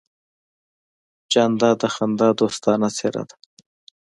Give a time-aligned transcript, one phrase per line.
[1.31, 3.35] جانداد د خندا دوستانه څېرہ ده.